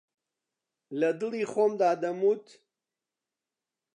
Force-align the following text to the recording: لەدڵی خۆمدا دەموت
لەدڵی 0.99 1.43
خۆمدا 1.51 1.91
دەموت 2.03 2.45